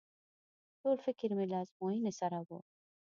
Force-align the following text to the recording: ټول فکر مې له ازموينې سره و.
ټول 0.79 0.97
فکر 1.05 1.29
مې 1.37 1.45
له 1.51 1.57
ازموينې 1.63 2.11
سره 2.19 2.37
و. 2.47 2.49